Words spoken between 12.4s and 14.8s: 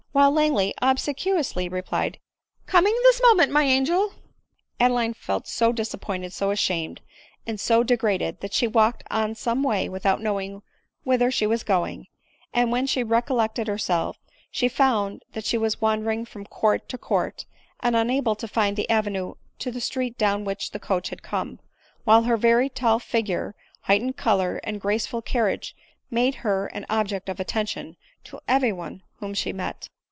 and when she recollected her self, she